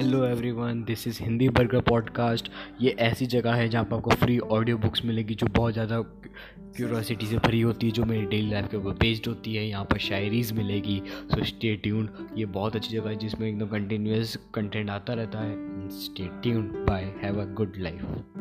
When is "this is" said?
0.84-1.22